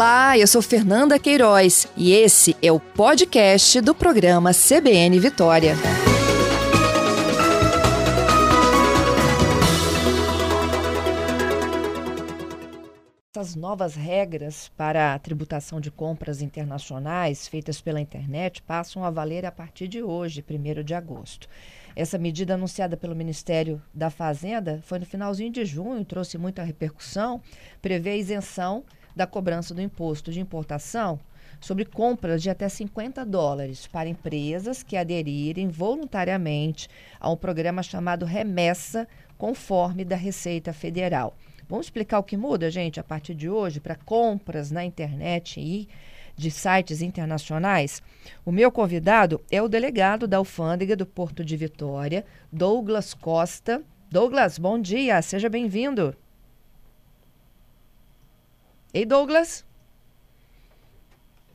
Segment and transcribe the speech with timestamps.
[0.00, 5.74] Olá, eu sou Fernanda Queiroz e esse é o podcast do programa CBN Vitória.
[13.36, 19.44] Essas novas regras para a tributação de compras internacionais feitas pela internet passam a valer
[19.44, 21.46] a partir de hoje, 1 de agosto.
[21.94, 27.42] Essa medida anunciada pelo Ministério da Fazenda foi no finalzinho de junho, trouxe muita repercussão,
[27.82, 28.82] prevê isenção
[29.14, 31.18] da cobrança do imposto de importação
[31.60, 36.88] sobre compras de até 50 dólares para empresas que aderirem voluntariamente
[37.18, 41.36] a um programa chamado Remessa, conforme da Receita Federal.
[41.68, 45.88] Vamos explicar o que muda, gente, a partir de hoje para compras na internet e
[46.36, 48.02] de sites internacionais?
[48.44, 53.82] O meu convidado é o delegado da Alfândega do Porto de Vitória, Douglas Costa.
[54.10, 56.16] Douglas, bom dia, seja bem-vindo.
[58.92, 59.64] Ei, Douglas?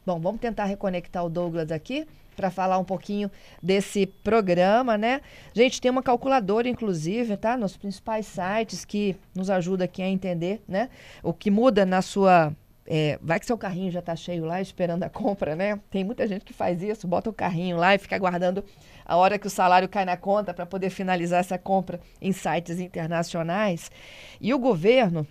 [0.06, 3.30] Bom, vamos tentar reconectar o Douglas aqui para falar um pouquinho
[3.62, 5.20] desse programa, né?
[5.54, 7.58] Gente, tem uma calculadora, inclusive, tá?
[7.58, 10.90] Nos principais sites que nos ajuda aqui a entender, né?
[11.22, 12.54] O que muda na sua.
[12.88, 15.78] É, vai que seu carrinho já está cheio lá esperando a compra, né?
[15.90, 18.64] Tem muita gente que faz isso, bota o carrinho lá e fica aguardando
[19.04, 22.80] a hora que o salário cai na conta para poder finalizar essa compra em sites
[22.80, 23.92] internacionais.
[24.40, 25.28] E o governo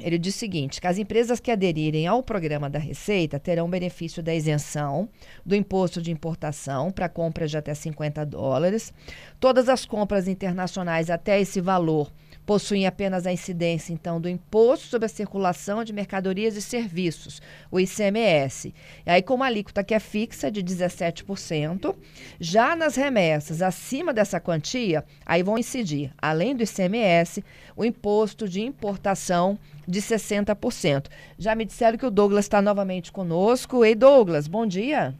[0.00, 4.22] ele diz o seguinte: que as empresas que aderirem ao programa da Receita terão benefício
[4.22, 5.08] da isenção
[5.44, 8.92] do imposto de importação para compras de até 50 dólares.
[9.40, 12.10] Todas as compras internacionais até esse valor
[12.48, 17.78] possuem apenas a incidência, então, do Imposto sobre a Circulação de Mercadorias e Serviços, o
[17.78, 18.74] ICMS.
[19.04, 21.94] E aí, com uma alíquota que é fixa de 17%,
[22.40, 27.44] já nas remessas acima dessa quantia, aí vão incidir, além do ICMS,
[27.76, 31.10] o imposto de importação de 60%.
[31.38, 33.84] Já me disseram que o Douglas está novamente conosco.
[33.84, 35.14] Ei, Douglas, bom dia.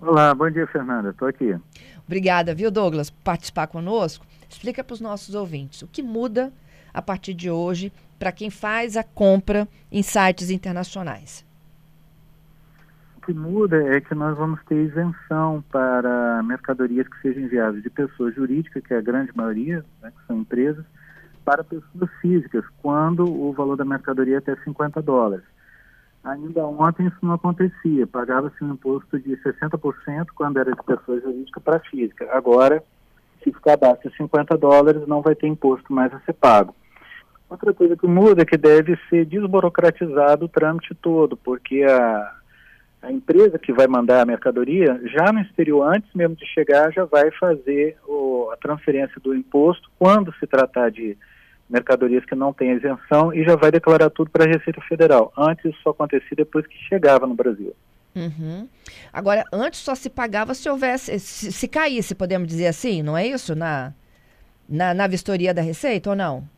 [0.00, 1.10] Olá, bom dia, Fernanda.
[1.10, 1.56] Estou aqui.
[2.04, 4.26] Obrigada, viu, Douglas, por participar conosco.
[4.50, 6.52] Explica para os nossos ouvintes o que muda
[6.92, 11.46] a partir de hoje para quem faz a compra em sites internacionais.
[13.16, 17.88] O que muda é que nós vamos ter isenção para mercadorias que sejam enviadas de
[17.88, 20.84] pessoa jurídica, que é a grande maioria, né, que são empresas,
[21.44, 25.44] para pessoas físicas, quando o valor da mercadoria é até 50 dólares.
[26.24, 31.60] Ainda ontem isso não acontecia, pagava-se um imposto de 60% quando era de pessoa jurídica
[31.60, 32.28] para física.
[32.32, 32.82] Agora,
[33.42, 36.74] se ficar abaixo de 50 dólares, não vai ter imposto mais a ser pago.
[37.48, 42.32] Outra coisa que muda é que deve ser desburocratizado o trâmite todo, porque a,
[43.02, 47.04] a empresa que vai mandar a mercadoria, já no exterior, antes mesmo de chegar, já
[47.04, 51.18] vai fazer o, a transferência do imposto quando se tratar de
[51.68, 55.32] mercadorias que não têm isenção e já vai declarar tudo para a Receita Federal.
[55.36, 57.74] Antes isso só acontecia depois que chegava no Brasil.
[58.14, 58.68] Uhum.
[59.12, 63.26] Agora, antes só se pagava se houvesse, se, se, caísse, podemos dizer assim, não é
[63.26, 63.54] isso?
[63.54, 63.92] Na,
[64.68, 66.48] na, na vistoria da Receita ou não?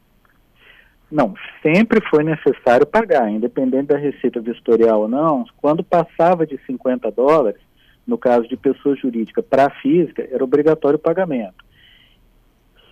[1.12, 5.44] Não, sempre foi necessário pagar, independente da receita vistorial ou não.
[5.58, 7.60] Quando passava de 50 dólares,
[8.06, 11.62] no caso de pessoa jurídica para física, era obrigatório o pagamento.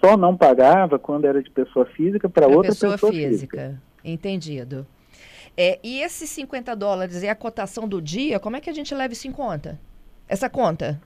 [0.04, 3.31] Só não pagava quando era de pessoa física para outra pessoa, pessoa física.
[3.31, 3.82] física.
[4.04, 4.87] Entendido.
[5.56, 8.94] É, e esses 50 dólares é a cotação do dia, como é que a gente
[8.94, 9.78] leva isso em conta?
[10.28, 11.00] Essa conta?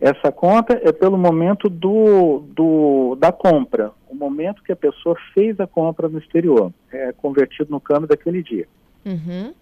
[0.00, 5.60] Essa conta é pelo momento do, do, da compra, o momento que a pessoa fez
[5.60, 8.66] a compra no exterior, é convertido no câmbio daquele dia.
[9.04, 9.54] Uhum.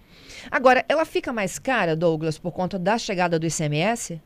[0.50, 4.20] Agora, ela fica mais cara, Douglas, por conta da chegada do ICMS?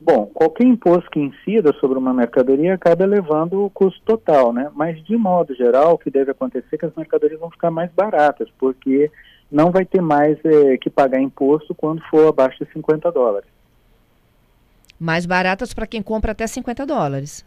[0.00, 4.70] Bom, qualquer imposto que incida sobre uma mercadoria acaba elevando o custo total, né?
[4.74, 7.90] Mas, de modo geral, o que deve acontecer é que as mercadorias vão ficar mais
[7.92, 9.10] baratas, porque
[9.50, 13.48] não vai ter mais é, que pagar imposto quando for abaixo de 50 dólares.
[15.00, 17.44] Mais baratas para quem compra até 50 dólares.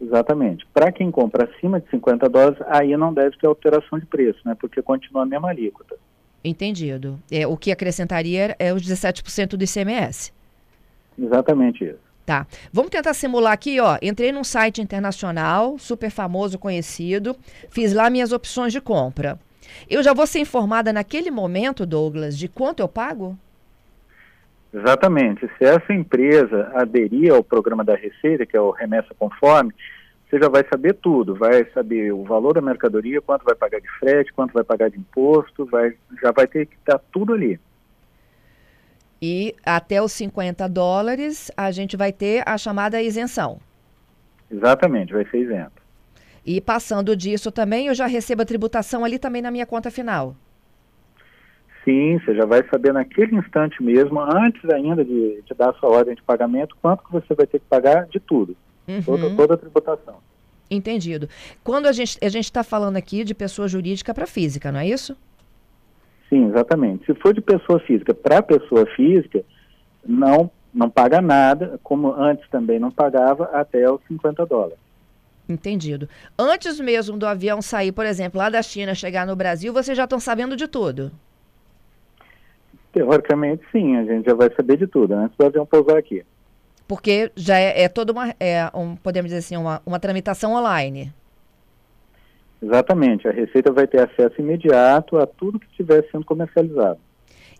[0.00, 0.66] Exatamente.
[0.72, 4.54] Para quem compra acima de 50 dólares, aí não deve ter alteração de preço, né?
[4.58, 5.96] Porque continua a mesma alíquota.
[6.44, 7.18] Entendido.
[7.30, 10.32] É, o que acrescentaria é os 17% do ICMS.
[11.18, 12.06] Exatamente isso.
[12.24, 12.44] Tá.
[12.72, 13.96] Vamos tentar simular aqui, ó.
[14.02, 17.36] Entrei num site internacional, super famoso, conhecido,
[17.70, 19.38] fiz lá minhas opções de compra.
[19.88, 23.38] Eu já vou ser informada naquele momento, Douglas, de quanto eu pago?
[24.74, 25.48] Exatamente.
[25.56, 29.72] Se essa empresa aderir ao programa da Receita, que é o Remessa Conforme,
[30.28, 31.34] você já vai saber tudo.
[31.34, 34.98] Vai saber o valor da mercadoria, quanto vai pagar de frete, quanto vai pagar de
[34.98, 37.58] imposto, vai, já vai ter que estar tudo ali.
[39.20, 43.58] E até os 50 dólares a gente vai ter a chamada isenção.
[44.50, 45.82] Exatamente, vai ser isento.
[46.44, 50.36] E passando disso também, eu já recebo a tributação ali também na minha conta final.
[51.84, 55.88] Sim, você já vai saber naquele instante mesmo, antes ainda de, de dar a sua
[55.88, 58.56] ordem de pagamento, quanto que você vai ter que pagar de tudo.
[58.86, 59.02] Uhum.
[59.02, 60.16] Toda, toda a tributação.
[60.70, 61.28] Entendido.
[61.62, 65.16] Quando a gente a está falando aqui de pessoa jurídica para física, não é isso?
[66.28, 67.06] Sim, exatamente.
[67.06, 69.44] Se for de pessoa física para pessoa física,
[70.04, 74.78] não, não paga nada, como antes também não pagava até os 50 dólares.
[75.48, 76.08] Entendido.
[76.36, 80.04] Antes mesmo do avião sair, por exemplo, lá da China, chegar no Brasil, vocês já
[80.04, 81.12] estão sabendo de tudo?
[82.92, 86.24] Teoricamente, sim, a gente já vai saber de tudo antes do avião pousar aqui.
[86.88, 91.12] Porque já é, é toda uma, é, um, podemos dizer assim, uma, uma tramitação online.
[92.62, 96.98] Exatamente, a Receita vai ter acesso imediato a tudo que estiver sendo comercializado.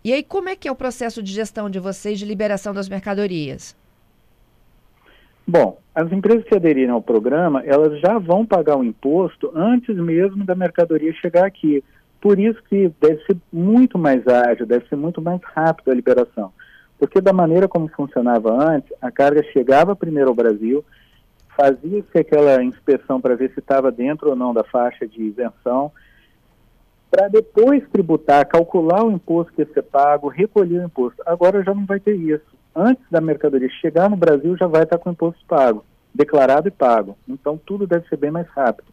[0.05, 2.89] E aí, como é que é o processo de gestão de vocês de liberação das
[2.89, 3.77] mercadorias?
[5.47, 10.45] Bom, as empresas que aderiram ao programa, elas já vão pagar o imposto antes mesmo
[10.45, 11.85] da mercadoria chegar aqui.
[12.21, 16.53] Por isso que deve ser muito mais ágil, deve ser muito mais rápido a liberação.
[16.99, 20.85] Porque da maneira como funcionava antes, a carga chegava primeiro ao Brasil,
[21.57, 25.91] fazia-se aquela inspeção para ver se estava dentro ou não da faixa de isenção,
[27.11, 31.23] para depois tributar, calcular o imposto que ia ser pago, recolher o imposto.
[31.25, 32.45] Agora já não vai ter isso.
[32.75, 36.71] Antes da mercadoria chegar no Brasil, já vai estar com o imposto pago, declarado e
[36.71, 37.17] pago.
[37.27, 38.89] Então tudo deve ser bem mais rápido.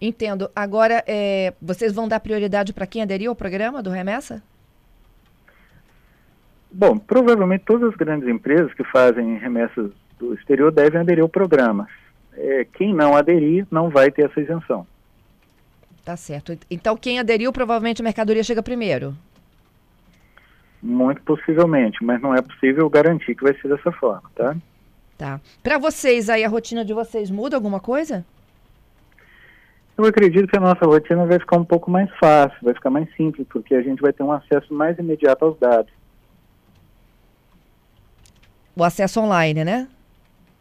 [0.00, 0.50] Entendo.
[0.54, 4.42] Agora, é, vocês vão dar prioridade para quem aderiu ao programa do Remessa?
[6.72, 11.88] Bom, provavelmente todas as grandes empresas que fazem remessas do exterior devem aderir ao programa.
[12.34, 14.86] É, quem não aderir não vai ter essa isenção.
[16.04, 16.56] Tá certo.
[16.70, 19.14] Então, quem aderiu, provavelmente a mercadoria chega primeiro.
[20.82, 24.56] Muito possivelmente, mas não é possível garantir que vai ser dessa forma, tá?
[25.18, 25.40] Tá.
[25.62, 28.24] Para vocês aí, a rotina de vocês muda alguma coisa?
[29.98, 33.06] Eu acredito que a nossa rotina vai ficar um pouco mais fácil, vai ficar mais
[33.14, 35.92] simples, porque a gente vai ter um acesso mais imediato aos dados.
[38.74, 39.88] O acesso online, né?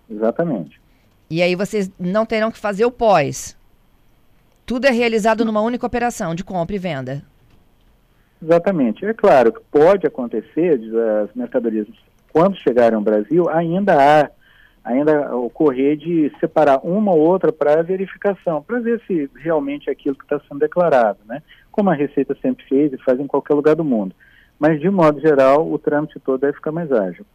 [0.09, 0.81] Exatamente.
[1.29, 3.55] E aí vocês não terão que fazer o pós.
[4.65, 7.23] Tudo é realizado numa única operação de compra e venda.
[8.41, 9.05] Exatamente.
[9.05, 10.79] É claro que pode acontecer
[11.23, 11.87] as mercadorias,
[12.31, 14.29] quando chegarem ao Brasil, ainda há
[14.83, 20.15] ainda ocorrer de separar uma ou outra para verificação, para ver se realmente é aquilo
[20.15, 21.43] que está sendo declarado, né?
[21.71, 24.15] Como a Receita sempre fez e faz em qualquer lugar do mundo.
[24.57, 27.25] Mas, de modo geral, o trâmite todo deve ficar mais ágil.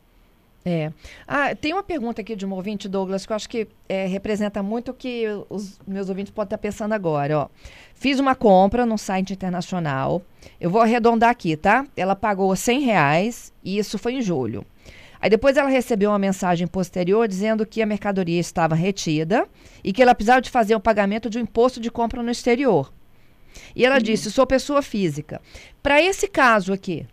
[0.65, 0.91] É.
[1.29, 4.63] Ah, tem uma pergunta aqui de um ouvinte, Douglas, que eu acho que é, representa
[4.63, 7.39] muito o que os meus ouvintes podem estar pensando agora.
[7.39, 7.49] Ó.
[7.95, 10.23] Fiz uma compra num site internacional.
[10.59, 11.87] Eu vou arredondar aqui, tá?
[11.95, 14.65] Ela pagou 100 reais e isso foi em julho.
[15.21, 19.47] Aí depois ela recebeu uma mensagem posterior dizendo que a mercadoria estava retida
[19.83, 22.31] e que ela precisava de fazer o um pagamento de um imposto de compra no
[22.31, 22.93] exterior.
[23.77, 25.41] E ela disse: sou pessoa física.
[25.83, 27.07] Para esse caso aqui.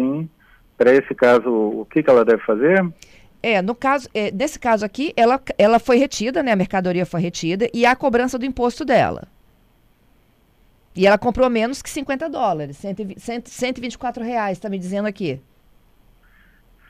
[0.00, 0.28] Sim.
[0.76, 2.90] Para esse caso, o que, que ela deve fazer?
[3.42, 6.52] É, no caso, é, nesse caso aqui, ela, ela foi retida, né?
[6.52, 9.28] A mercadoria foi retida e há a cobrança do imposto dela.
[10.96, 15.40] E ela comprou menos que 50 dólares, 124 reais, está me dizendo aqui.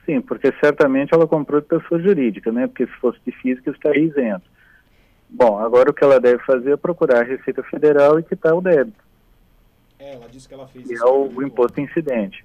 [0.05, 2.67] Sim, porque certamente ela comprou de pessoa jurídica, né?
[2.67, 4.49] Porque se fosse de física estaria isento.
[5.29, 8.61] Bom, agora o que ela deve fazer é procurar a Receita Federal e quitar o
[8.61, 9.03] débito.
[9.99, 11.05] É, ela disse que ela fez que isso.
[11.05, 12.43] é o, o imposto incidente.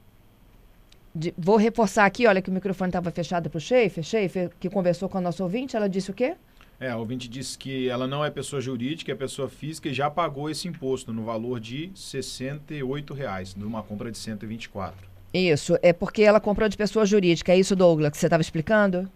[1.19, 4.05] De, vou reforçar aqui, olha que o microfone estava fechado para o Schaefer.
[4.05, 6.35] Schaefer, que conversou com a nossa ouvinte, ela disse o quê?
[6.79, 10.11] É, a ouvinte disse que ela não é pessoa jurídica, é pessoa física e já
[10.11, 14.95] pagou esse imposto no valor de 68 reais, numa compra de 124.
[15.33, 19.09] Isso, é porque ela comprou de pessoa jurídica, é isso, Douglas, que você estava explicando?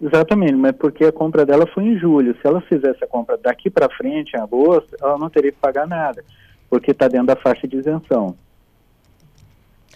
[0.00, 2.34] Exatamente, mas porque a compra dela foi em julho.
[2.40, 5.86] Se ela fizesse a compra daqui para frente, em agosto, ela não teria que pagar
[5.86, 6.24] nada,
[6.70, 8.34] porque está dentro da faixa de isenção.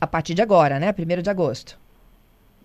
[0.00, 0.94] A partir de agora, né?
[0.96, 1.78] 1 de agosto.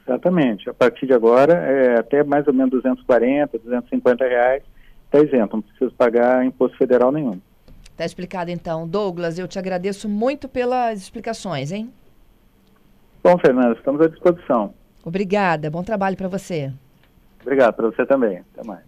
[0.06, 0.70] Exatamente.
[0.70, 4.64] A partir de agora, é até mais ou menos 240, 250 reais
[5.06, 7.40] está isento, não precisa pagar imposto federal nenhum.
[7.84, 8.88] Está explicado então.
[8.88, 11.92] Douglas, eu te agradeço muito pelas explicações, hein?
[13.24, 14.74] Bom, Fernando, estamos à disposição.
[15.04, 16.72] Obrigada, bom trabalho para você.
[17.42, 18.44] Obrigado, para você também.
[18.54, 18.84] Até mais.